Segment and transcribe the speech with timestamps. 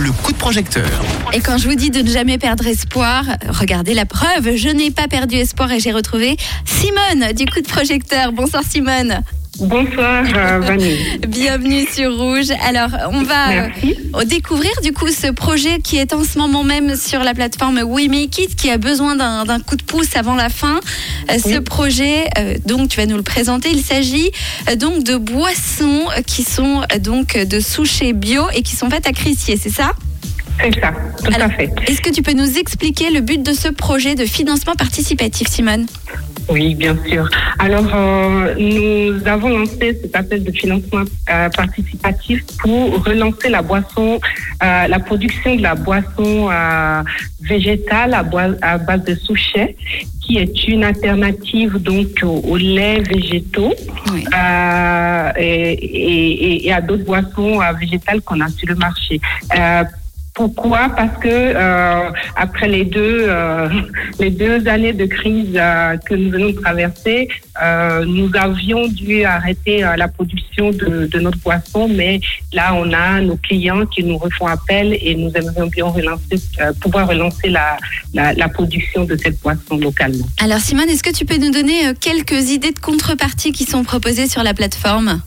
[0.00, 0.88] le coup de projecteur.
[1.34, 4.56] Et quand je vous dis de ne jamais perdre espoir, regardez la preuve.
[4.56, 8.32] Je n'ai pas perdu espoir et j'ai retrouvé Simone du coup de projecteur.
[8.32, 9.22] Bonsoir Simone.
[9.60, 11.18] Bonsoir euh, Vanille.
[11.28, 12.50] Bienvenue sur Rouge.
[12.66, 16.96] Alors, on va euh, découvrir du coup ce projet qui est en ce moment même
[16.96, 20.48] sur la plateforme We Make It, qui a besoin d'un coup de pouce avant la
[20.48, 20.80] fin.
[21.30, 22.24] Euh, ce projet,
[22.64, 23.68] donc tu vas nous le présenter.
[23.70, 24.30] Il s'agit
[24.78, 29.58] donc de boissons qui sont donc de souchés bio et qui sont faites à Crissier,
[29.60, 29.92] c'est ça?
[30.62, 30.92] C'est ça,
[31.24, 31.70] tout à fait.
[31.86, 35.86] Est-ce que tu peux nous expliquer le but de ce projet de financement participatif, Simone?
[36.50, 37.28] Oui, bien sûr.
[37.58, 44.18] Alors, euh, nous avons lancé cet appel de financement euh, participatif pour relancer la boisson,
[44.62, 46.48] euh, la production de la boisson
[47.40, 49.76] végétale à, base de souchets,
[50.22, 53.74] qui est une alternative donc aux, laits végétaux
[55.38, 59.20] et, et, à d'autres boissons végétales qu'on a sur le marché.
[60.34, 60.88] Pourquoi?
[60.96, 62.10] Parce que euh,
[62.40, 63.68] après les deux euh,
[64.18, 67.28] les deux années de crise euh, que nous venons de traverser,
[68.06, 72.20] nous avions dû arrêter la production de, notre boisson, mais
[72.54, 76.36] là on a nos clients qui nous refont appel et nous aimerions bien relancer,
[76.80, 77.76] pouvoir relancer la,
[78.14, 80.26] la, production de cette boisson localement.
[80.40, 84.26] Alors Simone, est-ce que tu peux nous donner quelques idées de contrepartie qui sont proposées
[84.26, 85.20] sur la plateforme?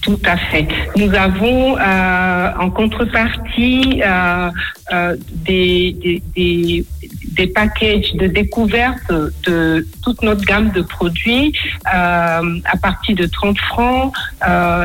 [0.00, 0.66] Tout à fait.
[0.96, 4.50] Nous avons euh, en contrepartie euh,
[4.92, 6.84] euh, des, des,
[7.32, 9.12] des, packages de découverte
[9.44, 11.52] de toute notre gamme de produits
[11.84, 12.42] à
[12.80, 14.12] partir de 30 francs.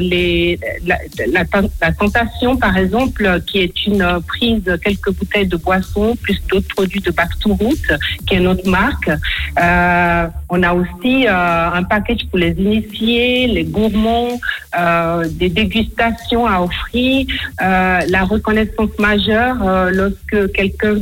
[0.00, 0.98] les, la,
[1.80, 7.00] la, tentation, par exemple, qui est une prise quelques bouteilles de boissons plus d'autres produits
[7.00, 7.84] de Back to Root,
[8.26, 9.10] qui est notre marque.
[10.50, 14.38] on a aussi un package pour les initiés, les gourmands.
[14.76, 17.26] Euh, des dégustations à offrir,
[17.62, 20.96] euh, la reconnaissance majeure euh, lorsque quelqu'un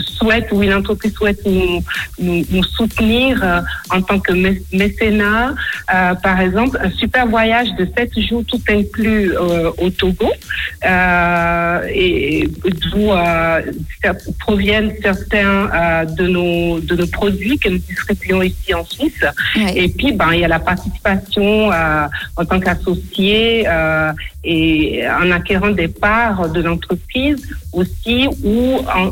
[0.00, 1.82] souhaite ou une entreprise souhaite nous,
[2.18, 3.60] nous, soutenir euh,
[3.90, 4.32] en tant que
[4.72, 5.54] mécénat,
[5.94, 10.30] euh, par exemple, un super voyage de 7 jours tout inclus euh, au Togo,
[11.90, 13.10] et d'où
[14.40, 19.24] proviennent certains de, nos, de nos produits que nous distribuons ici en Suisse.
[19.74, 23.66] Et puis, ben, il y a la participation en tant qu'associé
[24.44, 27.36] et en acquérant des parts de l'entreprise
[27.72, 29.10] aussi ou en,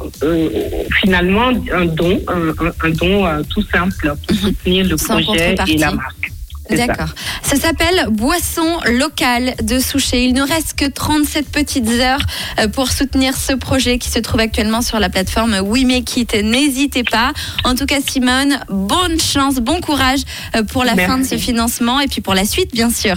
[1.00, 4.42] finalement un don, un, don euh, tout simple pour mhm.
[4.42, 6.32] soutenir le projet et la marque.
[6.70, 7.08] D'accord.
[7.42, 10.24] Ça, s'appelle Boisson locale de Souchet.
[10.24, 12.20] Il ne reste que 37 petites heures
[12.58, 16.34] euh, pour soutenir ce projet qui se trouve actuellement sur la plateforme We Make It.
[16.42, 17.32] N'hésitez pas.
[17.64, 20.20] En tout cas, Simone, bonne chance, bon courage
[20.56, 23.16] euh, pour la fin de ce financement et puis pour la suite, bien sûr.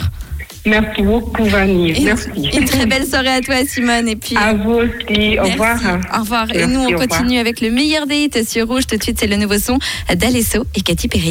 [0.65, 2.03] Merci beaucoup, Vanille.
[2.03, 2.29] Merci.
[2.35, 4.07] Une très belle soirée à toi, Simone.
[4.07, 5.39] Et puis, à vous aussi.
[5.39, 5.79] Au revoir.
[6.13, 6.55] Au revoir.
[6.55, 8.87] et nous, on continue avec le meilleur des hits sur Rouge.
[8.87, 9.79] Tout de suite, c'est le nouveau son
[10.13, 11.27] d'Alesso et Katy Perry.